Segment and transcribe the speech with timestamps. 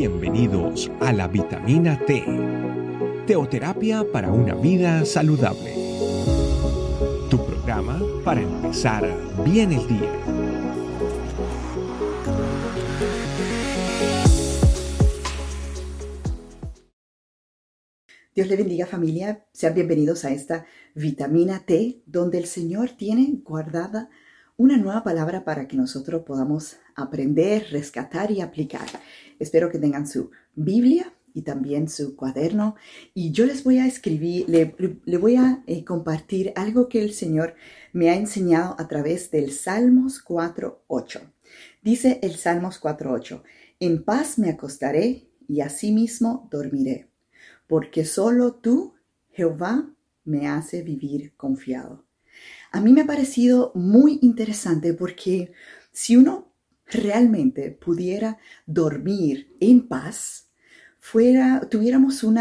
[0.00, 2.24] Bienvenidos a la vitamina T,
[3.26, 5.74] teoterapia para una vida saludable.
[7.28, 9.06] Tu programa para empezar
[9.44, 10.10] bien el día.
[18.34, 20.64] Dios le bendiga familia, sean bienvenidos a esta
[20.94, 24.08] vitamina T donde el Señor tiene guardada
[24.60, 28.86] una nueva palabra para que nosotros podamos aprender, rescatar y aplicar.
[29.38, 32.74] Espero que tengan su Biblia y también su cuaderno
[33.14, 37.54] y yo les voy a escribir, le, voy a eh, compartir algo que el Señor
[37.94, 41.22] me ha enseñado a través del Salmos 4.8.
[41.82, 43.42] Dice el Salmos 4.8,
[43.80, 47.08] en paz me acostaré y asimismo dormiré,
[47.66, 48.92] porque solo tú,
[49.30, 49.88] Jehová,
[50.24, 52.09] me hace vivir confiado.
[52.72, 55.52] A mí me ha parecido muy interesante porque
[55.92, 56.52] si uno
[56.86, 60.50] realmente pudiera dormir en paz,
[61.00, 62.38] fuera, tuviéramos un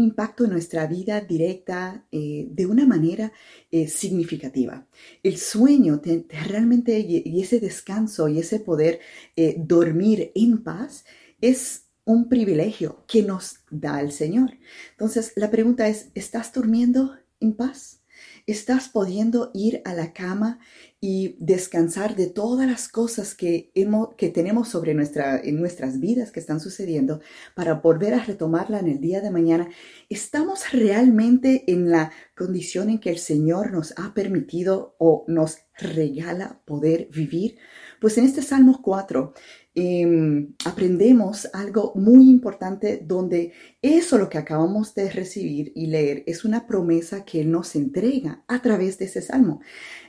[0.00, 3.32] impacto en nuestra vida directa eh, de una manera
[3.70, 4.86] eh, significativa.
[5.22, 9.00] El sueño realmente y, ese descanso y ese poder
[9.34, 11.04] eh, dormir en paz
[11.40, 14.52] es un privilegio que nos da el Señor.
[14.90, 18.03] Entonces, la pregunta es, ¿estás durmiendo en paz?
[18.46, 20.58] Estás pudiendo ir a la cama
[21.00, 26.30] y descansar de todas las cosas que, hemos, que tenemos sobre nuestra, en nuestras vidas
[26.30, 27.20] que están sucediendo
[27.54, 29.68] para volver a retomarla en el día de mañana.
[30.08, 36.60] ¿Estamos realmente en la condición en que el Señor nos ha permitido o nos regala
[36.64, 37.58] poder vivir?
[38.00, 39.34] Pues en este Salmo 4
[39.76, 46.44] Em, aprendemos algo muy importante donde eso lo que acabamos de recibir y leer es
[46.44, 49.60] una promesa que Él nos entrega a través de ese salmo.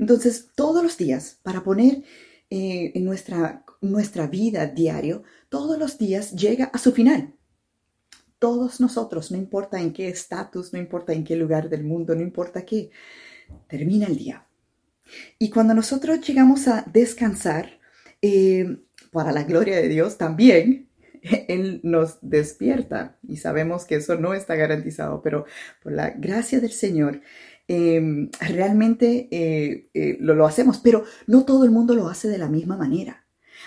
[0.00, 2.02] Entonces, todos los días, para poner
[2.50, 7.36] eh, en nuestra, nuestra vida diario, todos los días llega a su final.
[8.40, 12.22] Todos nosotros, no importa en qué estatus, no importa en qué lugar del mundo, no
[12.22, 12.90] importa qué,
[13.68, 14.44] termina el día.
[15.38, 17.80] Y cuando nosotros llegamos a descansar,
[18.22, 18.78] eh,
[19.10, 20.88] para la gloria de Dios también,
[21.48, 25.44] Él nos despierta y sabemos que eso no está garantizado, pero
[25.82, 27.20] por la gracia del Señor
[27.66, 32.38] em, realmente eh, eh, lo, lo hacemos, pero no todo el mundo lo hace de
[32.38, 33.26] la misma manera.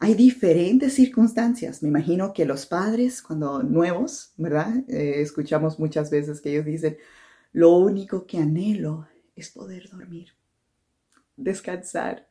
[0.00, 1.82] Hay diferentes circunstancias.
[1.82, 4.84] Me imagino que los padres, cuando nuevos, ¿verdad?
[4.88, 6.98] Escuchamos muchas veces que ellos dicen,
[7.52, 10.34] lo único que anhelo es poder dormir,
[11.36, 12.28] descansar,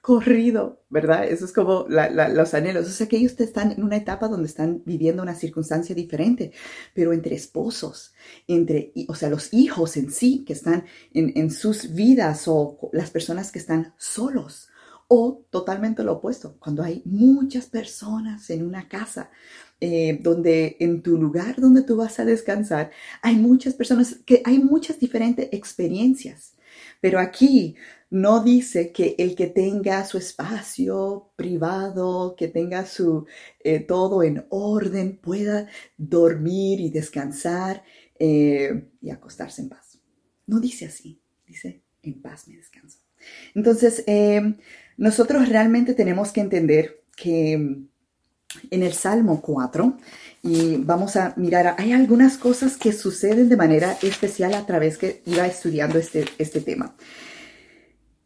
[0.00, 1.26] corrido, ¿verdad?
[1.28, 2.86] Eso es como los anhelos.
[2.86, 6.52] O sea que ellos están en una etapa donde están viviendo una circunstancia diferente,
[6.94, 8.14] pero entre esposos,
[8.46, 13.52] entre, o sea, los hijos en sí que están en, sus vidas o las personas
[13.52, 14.68] que están solos.
[15.12, 19.30] O totalmente lo opuesto, cuando hay muchas personas en una casa,
[19.80, 24.60] eh, donde en tu lugar donde tú vas a descansar, hay muchas personas, que hay
[24.60, 26.54] muchas diferentes experiencias.
[27.00, 27.76] Pero aquí
[28.10, 33.26] no dice que el que tenga su espacio privado, que tenga su
[33.60, 37.84] eh, todo en orden, pueda dormir y descansar
[38.18, 40.00] eh, y acostarse en paz.
[40.46, 42.98] No dice así, dice en paz me descanso.
[43.54, 44.56] Entonces, eh,
[44.96, 47.84] nosotros realmente tenemos que entender que
[48.70, 49.98] en el Salmo 4,
[50.42, 55.22] y vamos a mirar, hay algunas cosas que suceden de manera especial a través que
[55.26, 56.94] iba estudiando este, este tema.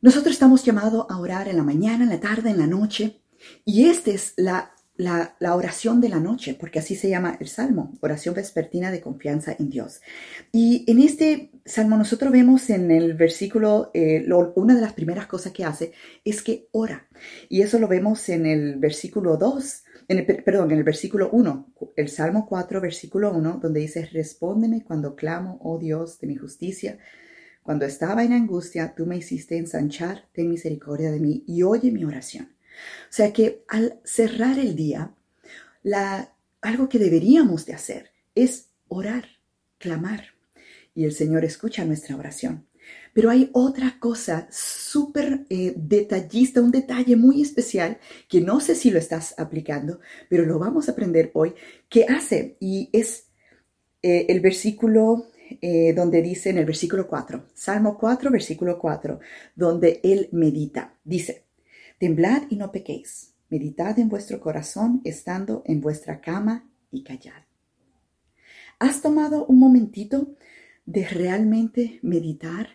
[0.00, 3.22] Nosotros estamos llamados a orar en la mañana, en la tarde, en la noche.
[3.64, 7.92] Y esta es la, la, oración de la noche, porque así se llama el salmo,
[8.00, 10.00] oración vespertina de confianza en Dios.
[10.52, 15.52] Y en este salmo nosotros vemos en el versículo, eh, una de las primeras cosas
[15.52, 15.92] que hace
[16.24, 17.08] es que ora.
[17.48, 21.74] Y eso lo vemos en el versículo 2, en el, perdón, en el versículo 1,
[21.96, 26.98] el salmo 4, versículo 1, donde dice, respóndeme cuando clamo, oh Dios, de mi justicia
[27.64, 32.04] cuando estaba en angustia, tú me hiciste ensanchar, ten misericordia de mí y oye mi
[32.04, 32.54] oración.
[33.08, 35.14] O sea que al cerrar el día,
[35.82, 39.24] la, algo que deberíamos de hacer es orar,
[39.78, 40.26] clamar.
[40.94, 42.66] Y el Señor escucha nuestra oración.
[43.12, 47.98] Pero hay otra cosa súper eh, detallista, un detalle muy especial
[48.28, 51.54] que no sé si lo estás aplicando, pero lo vamos a aprender hoy,
[51.88, 53.28] que hace y es
[54.02, 55.26] eh, el versículo
[55.60, 59.20] eh, donde dice en el versículo 4, Salmo 4, versículo 4,
[59.54, 60.94] donde él medita.
[61.04, 61.44] Dice,
[61.98, 67.42] temblad y no pequéis, meditad en vuestro corazón estando en vuestra cama y callad.
[68.78, 70.34] ¿Has tomado un momentito
[70.86, 72.68] de realmente meditar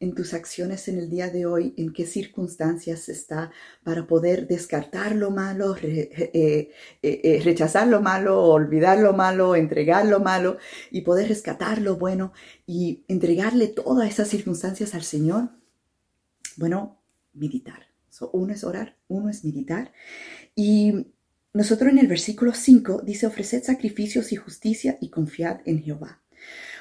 [0.00, 3.52] en tus acciones en el día de hoy, en qué circunstancias está
[3.84, 6.70] para poder descartar lo malo, eh, eh,
[7.02, 10.56] eh, rechazar lo malo, olvidar lo malo, entregar lo malo
[10.90, 12.32] y poder rescatar lo bueno
[12.66, 15.50] y entregarle todas esas circunstancias al Señor.
[16.56, 16.98] Bueno,
[17.34, 17.88] meditar.
[18.32, 19.92] uno es orar, uno es meditar.
[20.54, 21.12] Y
[21.52, 26.22] nosotros en el versículo 5 dice, ofreced sacrificios y justicia y confiad en Jehová.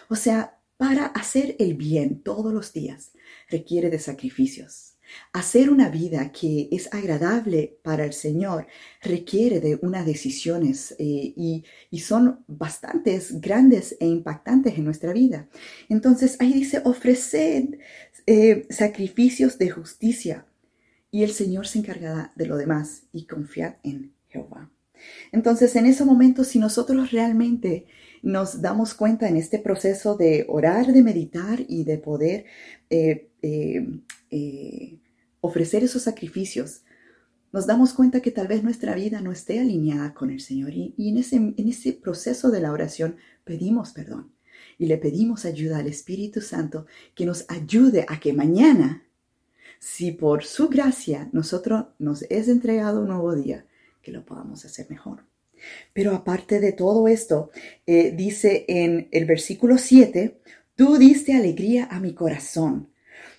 [0.07, 3.11] O sea, para hacer el bien todos los días
[3.49, 4.93] requiere de sacrificios.
[5.33, 8.65] Hacer una vida que es agradable para el Señor
[9.01, 11.65] requiere de unas decisiones eh, y,
[11.99, 15.49] son bastantes grandes e impactantes en nuestra vida.
[15.89, 17.77] Entonces ahí dice, ofreced
[18.25, 20.45] eh, sacrificios de justicia
[21.11, 24.71] y el Señor se encargará de lo demás y confiad en Jehová.
[25.33, 27.85] Entonces en ese momento, si nosotros realmente
[28.21, 32.45] nos damos cuenta en este proceso de orar, de meditar y de poder
[32.89, 33.87] eh, eh,
[34.31, 34.99] eh,
[35.41, 36.83] ofrecer esos sacrificios,
[37.51, 40.93] nos damos cuenta que tal vez nuestra vida no esté alineada con el Señor y,
[40.97, 44.31] en, ese, en ese proceso de la oración pedimos perdón
[44.77, 49.03] y le pedimos ayuda al Espíritu Santo que nos ayude a que mañana,
[49.79, 53.65] si por su gracia nosotros nos es entregado un nuevo día,
[54.01, 55.28] que lo podamos hacer mejor.
[55.93, 57.51] Pero aparte de todo esto,
[57.85, 60.39] eh, dice en el versículo 7,
[60.75, 62.89] tú diste alegría a mi corazón.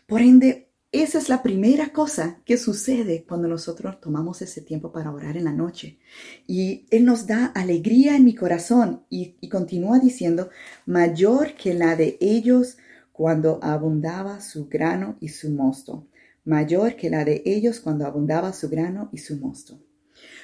[0.06, 5.12] Por ende, esa es la primera cosa que sucede cuando nosotros tomamos ese tiempo para
[5.12, 6.00] orar en la noche.
[6.48, 10.50] Y Él nos da alegría en mi corazón y, y continúa diciendo,
[10.86, 12.76] mayor que la de ellos
[13.12, 16.08] cuando abundaba su grano y su mosto.
[16.44, 19.78] Mayor que la de ellos cuando abundaba su grano y su mosto.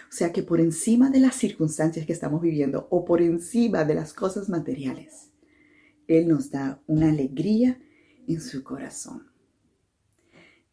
[0.08, 3.94] O sea que por encima de las circunstancias que estamos viviendo o por encima de
[3.94, 5.30] las cosas materiales,
[6.06, 7.80] Él nos da una alegría
[8.28, 9.30] en su corazón.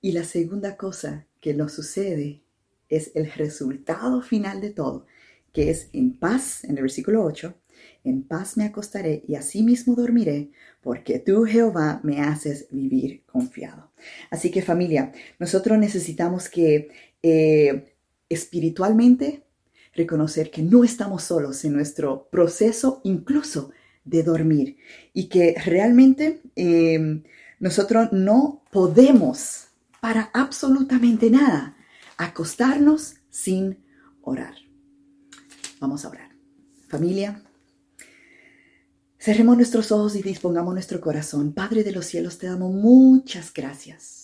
[0.01, 2.43] Y la segunda cosa que nos sucede
[2.89, 5.05] es el resultado final de todo,
[5.51, 7.55] que es en paz, en el versículo 8,
[8.03, 10.51] en paz me acostaré y asimismo dormiré,
[10.81, 13.91] porque tú, Jehová, me haces vivir confiado.
[14.29, 16.89] Así que familia, nosotros necesitamos que
[17.21, 17.92] eh,
[18.33, 19.43] espiritualmente,
[19.95, 23.71] reconocer que no estamos solos en nuestro proceso incluso
[24.03, 24.77] de dormir
[25.13, 27.23] y que realmente em,
[27.59, 29.67] nosotros no podemos
[30.01, 31.77] para absolutamente nada
[32.17, 33.77] acostarnos sin
[34.21, 34.55] orar.
[35.79, 36.29] Vamos a orar.
[36.87, 37.41] Familia,
[39.17, 41.53] cerremos nuestros ojos y dispongamos nuestro corazón.
[41.53, 44.23] Padre de los cielos, te damos muchas gracias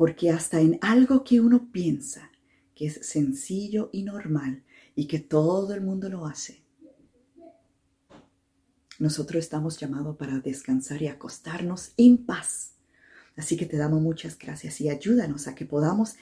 [0.00, 2.30] porque hasta en algo que uno piensa,
[2.80, 4.62] que es sencillo y normal
[4.94, 6.62] y que todo el mundo lo hace.
[8.98, 12.76] Nosotros estamos llamados para descansar y acostarnos en paz.
[13.36, 16.14] Así que te damos muchas gracias y ayúdanos a que podamos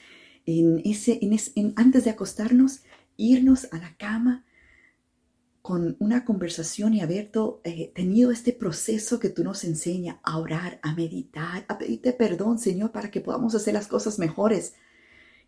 [0.45, 2.81] en ese, en antes de acostarnos
[3.15, 4.43] irnos a la cama
[5.61, 7.31] con una conversación y haber
[7.63, 12.59] eh, tenido este proceso que tú nos enseñas a orar, a meditar, a pedirte perdón,
[12.59, 14.73] Señor, para que podamos hacer las cosas mejores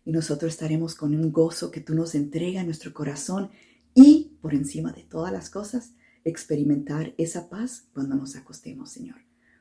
[0.04, 3.50] y nosotros estaremos con un gozo que tú nos entregas en nuestro corazón
[3.94, 5.94] y, por encima de todas las cosas,
[6.24, 9.16] experimentar esa paz cuando nos acostemos, Señor,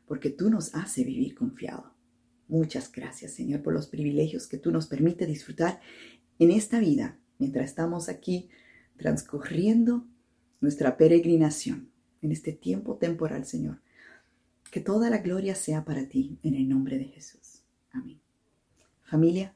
[0.05, 1.93] porque tú nos haces vivir confiado.
[2.47, 5.79] Muchas gracias, Señor, por los privilegios que tú nos permite disfrutar
[6.39, 8.49] en esta vida mientras estamos aquí
[8.97, 10.05] transcurriendo
[10.60, 11.89] nuestra peregrinación
[12.21, 13.81] en este tiempo temporal, Señor.
[14.69, 17.63] Que toda la gloria sea para ti en el nombre de Jesús.
[17.91, 18.21] Amén.
[19.03, 19.55] Familia,